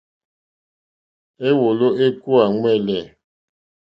Éwòló 1.47 1.87
ékúwà 2.05 2.43
ɱwɛ̂lɛ̂. 2.53 3.01